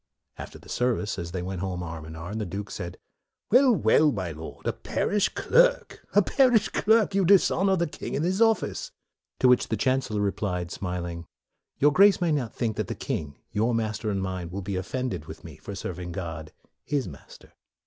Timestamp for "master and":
13.75-14.23